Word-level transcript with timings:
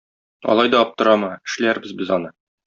Алай 0.53 0.71
да 0.75 0.79
аптырама, 0.85 1.29
эшләрбез 1.51 1.95
без 2.01 2.17
аны. 2.19 2.35